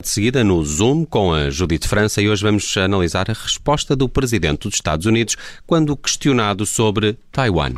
[0.00, 4.08] De seguida no Zoom com a Judite França e hoje vamos analisar a resposta do
[4.08, 5.34] presidente dos Estados Unidos
[5.66, 7.72] quando questionado sobre Taiwan.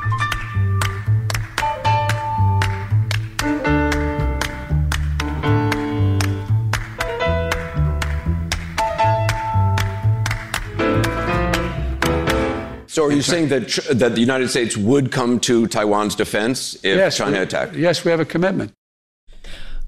[12.86, 16.98] So are you saying that that the United States would come to Taiwan's defense if
[16.98, 17.74] yes, China attacked?
[17.74, 18.72] Yes, we have a commitment.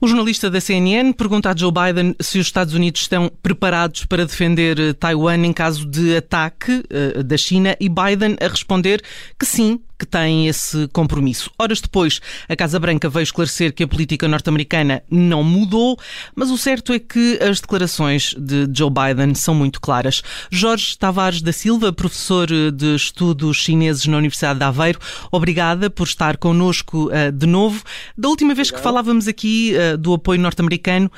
[0.04, 4.26] O jornalista da CNN pergunta a Joe Biden se os Estados Unidos estão preparados para
[4.26, 9.00] defender eh, Taiwan em caso de ataque uh, da China e Biden a responder
[9.38, 11.48] que sim, que tem esse compromisso.
[11.56, 15.96] Horas depois, a Casa Branca veio esclarecer que a política norte-americana não mudou,
[16.34, 20.20] mas o certo é que as declarações de Joe Biden são muito claras.
[20.50, 24.98] Jorge Tavares da Silva, professor de estudos chineses na Universidade de Aveiro,
[25.30, 27.84] obrigada por estar connosco de novo.
[28.18, 31.10] Da última vez que falávamos aqui do apoio norte-americano,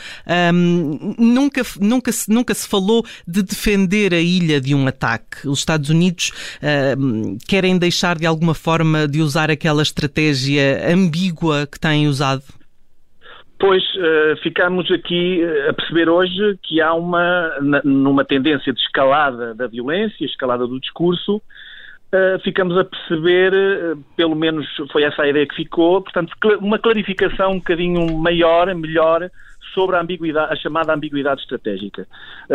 [0.53, 5.49] um, nunca, nunca, se, nunca se falou de defender a ilha de um ataque.
[5.49, 11.67] Os Estados Unidos uh, querem deixar de alguma forma forma de usar aquela estratégia ambígua
[11.67, 12.43] que têm usado?
[13.59, 17.51] Pois, uh, ficamos aqui eh, a perceber hoje que há uma,
[17.85, 21.41] numa tendência de escalada da violência, escalada do discurso,
[22.15, 26.79] uh, ficamos a perceber, uh, pelo menos foi essa a ideia que ficou, portanto, uma
[26.79, 29.29] clarificação um bocadinho maior, melhor,
[29.75, 32.07] sobre a, ambiguidade, a chamada ambiguidade estratégica.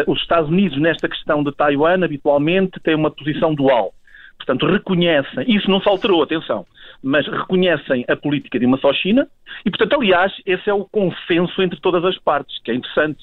[0.08, 3.94] os Estados Unidos, nesta questão de Taiwan, habitualmente têm uma posição dual.
[4.38, 6.66] Portanto, reconhecem, isso não se alterou, atenção,
[7.04, 9.28] mas reconhecem a política de uma só China
[9.66, 13.20] e, portanto, aliás, esse é o consenso entre todas as partes, que é interessante.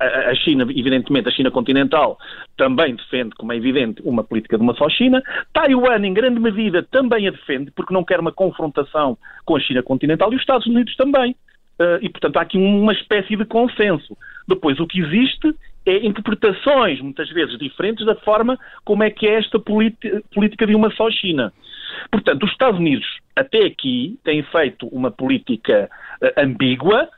[0.00, 2.18] A China, evidentemente, a China continental
[2.56, 5.22] também defende, como é evidente, uma política de uma só China.
[5.52, 9.82] Taiwan, em grande medida, também a defende, porque não quer uma confrontação com a China
[9.82, 11.36] continental e os Estados Unidos também.
[11.78, 14.16] Eh, e, portanto, há aqui uma espécie de consenso.
[14.46, 15.54] Depois, o que existe
[15.86, 20.90] é interpretações, muitas vezes diferentes, da forma como é que é esta política de uma
[20.92, 21.52] só China.
[22.10, 25.90] Portanto, os Estados Unidos, até aqui, têm feito uma política
[26.22, 27.08] uh, ambígua,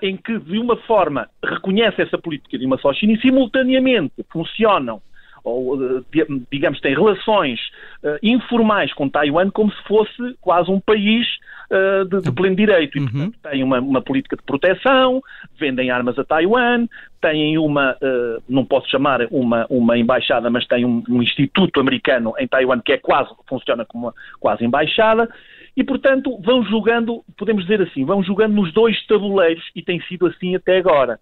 [0.00, 5.02] em que, de uma forma, reconhece essa política de uma só China e, simultaneamente, funcionam
[5.46, 6.04] ou,
[6.50, 7.60] digamos, têm relações
[8.02, 11.24] uh, informais com Taiwan como se fosse quase um país
[11.70, 12.98] uh, de, de, pleno direito.
[12.98, 13.06] E, uhum.
[13.06, 15.22] portanto, têm uma, uma, política de proteção,
[15.56, 16.88] vendem armas a Taiwan,
[17.20, 22.34] têm uma, uh, não posso chamar uma, uma embaixada, mas têm um, um, instituto americano
[22.40, 25.28] em Taiwan que é quase, funciona como uma quase embaixada.
[25.76, 30.26] E, portanto, vão jogando, podemos dizer assim, vão jogando nos dois tabuleiros e tem sido
[30.26, 31.20] assim até agora.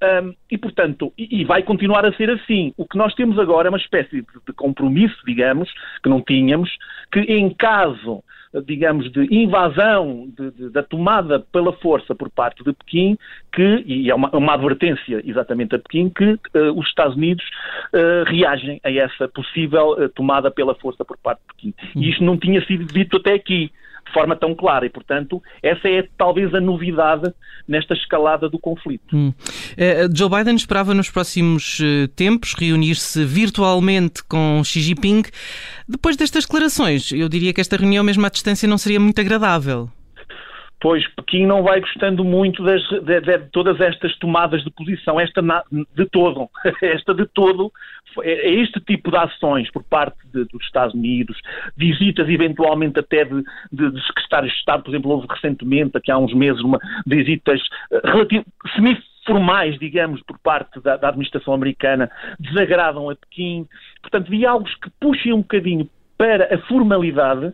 [0.00, 2.72] Um, e, portanto, e, e, vai continuar a ser assim.
[2.76, 5.72] O que nós temos agora é uma espécie de, de, compromisso, digamos,
[6.02, 6.70] que não tínhamos,
[7.10, 8.22] que em caso,
[8.64, 13.18] digamos, de invasão, de, de, da tomada pela força por parte de Pequim,
[13.52, 17.44] que, e é uma, uma advertência exatamente a Pequim, que uh, os Estados Unidos
[17.92, 21.74] uh, reagem a essa possível uh, tomada pela força por parte de Pequim.
[21.96, 23.70] E isto não tinha sido dito até aqui
[24.08, 27.32] de forma tão clara e, portanto, essa é talvez a novidade
[27.66, 29.14] nesta escalada do conflito.
[29.14, 29.28] Hum.
[29.28, 35.22] Uh, Joe Biden esperava nos próximos uh, tempos reunir-se virtualmente com Xi Jinping.
[35.86, 39.90] Depois destas declarações, eu diria que esta reunião, mesmo à distância, não seria muito agradável.
[40.80, 45.42] Pois Pequim não vai gostando muito das, de, de, todas estas tomadas de posição, esta
[45.42, 46.48] na, de todo,
[46.80, 47.72] esta de todo,
[48.22, 51.36] é, é este tipo de ações por parte de, dos Estados Unidos,
[51.76, 56.18] visitas eventualmente até de, de, de secretários de Estado, por exemplo, houve recentemente, aqui há
[56.18, 57.60] uns meses, uma, visitas
[57.90, 58.44] uh, relativ,
[59.28, 62.10] formais, digamos, por parte da, da administração americana,
[62.40, 63.68] desagradam a Pequim.
[64.00, 67.52] Portanto, diálogos que puxem um bocadinho para a formalidade, eh,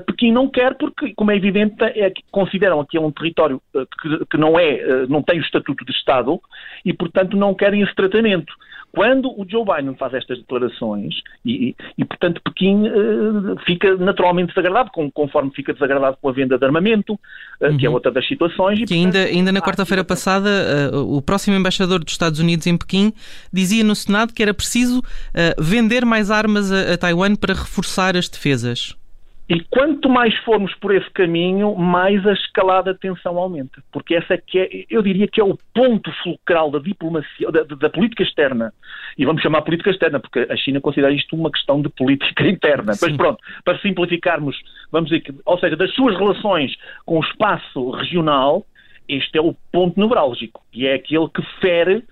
[0.00, 4.36] Pequim não quer porque, como é evidente, é, consideram aquele um território uh, que, que,
[4.36, 6.40] não é, uh, não tem o estatuto de Estado
[6.84, 8.52] e, portanto, não querem esse tratamento.
[8.92, 11.14] Quando o Joe Biden faz estas declarações
[11.44, 12.84] e, e portanto, Pequim
[13.66, 17.18] fica naturalmente desagradado, com, conforme fica desagradado com a venda de armamento,
[17.60, 17.76] uhum.
[17.76, 17.94] que é uhum.
[17.96, 18.78] outra das situações.
[18.78, 20.48] E, portanto, ainda, ainda na quarta-feira passada,
[20.94, 23.12] o próximo embaixador dos Estados Unidos em Pequim
[23.52, 25.02] dizia no Senado que era preciso
[25.58, 28.96] vender mais armas a, a Taiwan para reforçar as defesas.
[29.48, 33.80] E quanto mais formos por esse caminho, mais a escalada de tensão aumenta.
[33.92, 37.62] Porque essa é que é, eu diria que é o ponto fulcral da diplomacia, da,
[37.62, 38.74] da, política externa.
[39.16, 42.94] E vamos chamar política externa, porque a China considera isto uma questão de política interna.
[42.94, 43.06] Sim.
[43.06, 44.56] Mas pronto, para simplificarmos,
[44.90, 48.66] vamos dizer que, ou seja, das suas relações com o espaço regional,
[49.08, 50.60] este é o ponto nevrálgico.
[50.74, 52.02] E é aquele que fere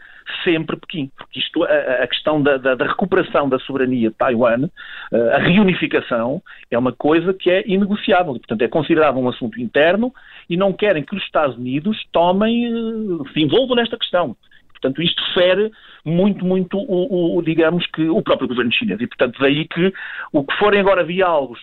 [0.43, 1.11] sempre Pequim.
[1.17, 4.69] Porque isto, a, a questão da, da, da, recuperação da soberania de Taiwan,
[5.33, 8.35] a reunificação, é uma coisa que é inegociável.
[8.35, 10.13] Portanto, é considerado um assunto interno
[10.49, 14.37] e não querem que os Estados Unidos tomem, eh, se envolvam nesta questão.
[14.73, 15.71] portanto, isto fere
[16.05, 19.01] muito, muito, o, o, digamos que, o próprio governo chinês.
[19.01, 19.93] E, portanto, daí que
[20.33, 21.59] o que forem agora diálogos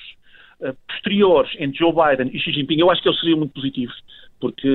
[0.62, 3.96] uh, posteriores entre Joe Biden e Xi Jinping, eu acho que eles seriam muito positivos
[4.42, 4.68] porque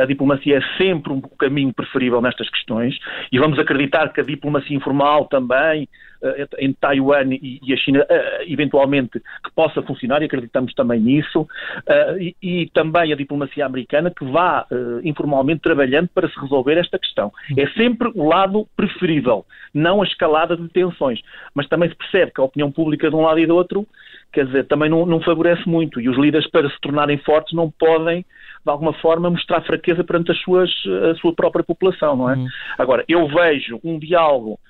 [0.00, 2.98] a diplomacia é sempre um caminho preferível nestas questões
[3.30, 5.86] e vamos acreditar que a diplomacia informal também
[6.22, 11.48] eh, em Taiwan e a China eh, eventualmente que possa funcionar e acreditamos também nisso
[11.86, 14.66] eh, e, também a diplomacia americana que vá
[15.02, 17.32] informalmente trabalhando para se resolver esta questão.
[17.56, 21.20] É sempre o lado preferível, não a escalada de tensões,
[21.54, 23.86] mas também se percebe que a opinião pública de um lado e do outro
[24.32, 27.70] quer dizer, também não, não favorece muito e os líderes para se tornarem fortes não
[27.70, 28.24] podem
[28.64, 30.70] de alguma forma, mostrar fraqueza perante as suas,
[31.10, 32.36] a sua própria população, não é?
[32.36, 32.46] Uhum.
[32.78, 34.60] Agora, eu vejo um diálogo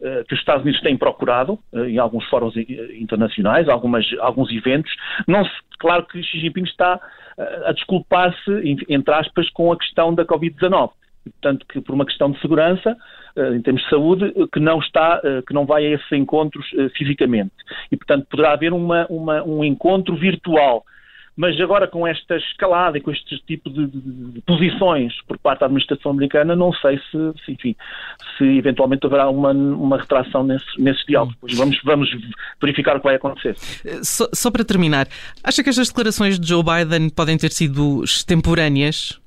[0.00, 4.92] uh, que os Estados Unidos têm procurado uh, em alguns fóruns internacionais, algumas, alguns eventos.
[5.26, 8.50] Não se, claro que Xi Jinping está uh, a desculpar-se,
[8.88, 10.90] entre aspas, com a questão da Covid-19.
[11.22, 12.96] Portanto, que por uma questão de segurança,
[13.54, 17.52] em termos de saúde, que não está, que não vai a esses encontros fisicamente.
[17.92, 20.82] E, portanto, poderá haver uma, uma, um encontro virtual
[21.36, 24.00] mas agora com esta escalada e com este tipo de, de,
[24.32, 27.76] de posições por parte da administração americana, não sei se, se enfim,
[28.36, 31.36] se eventualmente haverá uma, uma retração nesse, nesses diálogos.
[31.40, 32.10] Pois vamos, vamos
[32.60, 33.56] verificar o que vai acontecer.
[34.02, 35.06] Só, só para terminar,
[35.42, 39.20] acha que estas declarações de Joe Biden podem ter sido extemporâneas?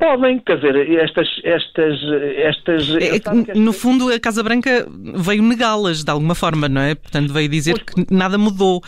[0.00, 1.28] Podem, quer dizer, estas.
[1.44, 1.98] estas,
[2.36, 6.94] estas é, é no fundo, a Casa Branca veio negá-las de alguma forma, não é?
[6.94, 8.80] Portanto, veio dizer pois, que nada mudou.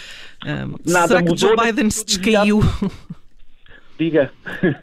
[0.87, 2.61] nada será mudou que Joe Biden se descaiu?
[3.99, 4.33] Diga.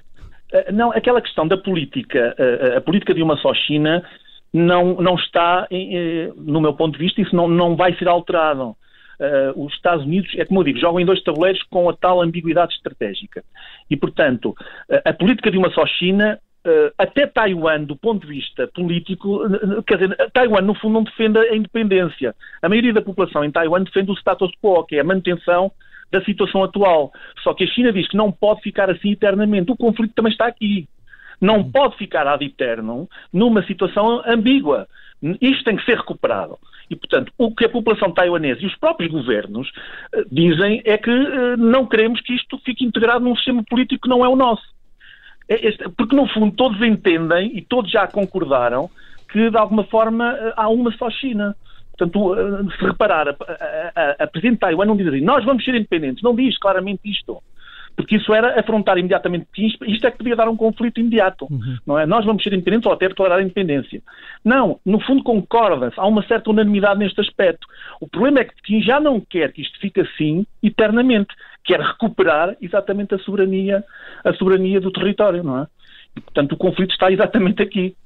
[0.51, 4.03] Eh, não, aquela questão da política, a, a política de uma só China
[4.51, 8.75] não, não está, eh, no meu ponto de vista, isso não, não vai ser alterado
[9.19, 12.21] uh, os Estados Unidos, é como eu digo, jogam em dois tabuleiros com a tal
[12.21, 13.43] ambiguidade estratégica.
[13.89, 14.55] E, portanto,
[14.89, 19.39] uh, a política de uma só China Uh, até Taiwan, do ponto de vista político,
[19.87, 22.35] quer dizer, Taiwan no fundo não defende a independência.
[22.61, 25.71] A maioria da população em Taiwan defende o status quo, que é a manutenção
[26.11, 27.13] da situação atual.
[27.43, 29.71] Só que a China diz que não pode ficar assim eternamente.
[29.71, 30.87] O conflito também está aqui.
[31.39, 31.71] Não uhum.
[31.71, 34.87] pode ficar ad eterno numa situação ambígua.
[35.41, 36.57] Isto tem que ser recuperado.
[36.89, 41.11] E, portanto, o que a população taiwanesa e os próprios governos uh, dizem é que
[41.11, 44.63] uh, não queremos que isto fique integrado num sistema político que não é o nosso.
[45.47, 48.89] É porque, no fundo, todos entendem e todos já concordaram
[49.31, 51.55] que, de alguma forma, uh, há uma só China.
[51.97, 52.35] Portanto,
[52.77, 55.75] se reparar, a, a, a, a Presidente de Taiwan não diz assim, nós vamos ser
[55.75, 57.43] independentes, não diz claramente isto
[57.99, 61.77] porque isso era afrontar imediatamente isto, isto é que podia dar um conflito imediato, uhum.
[61.85, 62.05] não é?
[62.05, 64.01] Nós vamos ser independentes ou até declarar a independência.
[64.41, 67.67] Não, no fundo concorda-se, há uma certa unanimidade neste aspecto.
[67.99, 71.35] O problema é que quem já não quer que isto fique assim eternamente,
[71.65, 73.83] quer recuperar exatamente a soberania,
[74.23, 75.67] a soberania do território, não é?
[76.15, 77.97] E, portanto, o conflito está exatamente aqui.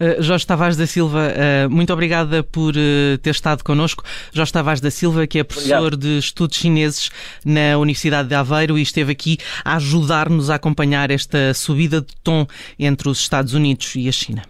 [0.00, 1.32] Uh, Jorge Tavares da Silva,
[1.66, 4.04] uh, muito obrigada por uh, ter estado connosco.
[4.32, 6.00] Jorge Tavares da Silva, que é professor Obrigado.
[6.00, 7.10] de estudos chineses
[7.44, 12.46] na Universidade de Aveiro e esteve aqui a ajudar-nos a acompanhar esta subida de tom
[12.78, 14.42] entre os Estados Unidos e a China.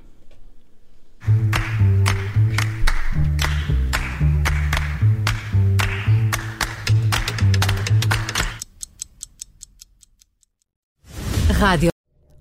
[11.63, 11.92] Rádio